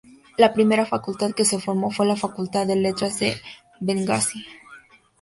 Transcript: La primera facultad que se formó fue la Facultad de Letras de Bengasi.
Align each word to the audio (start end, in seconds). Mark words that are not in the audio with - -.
La 0.35 0.51
primera 0.51 0.87
facultad 0.87 1.29
que 1.33 1.45
se 1.45 1.59
formó 1.59 1.91
fue 1.91 2.07
la 2.07 2.15
Facultad 2.15 2.65
de 2.65 2.75
Letras 2.75 3.19
de 3.19 3.39
Bengasi. 3.81 4.43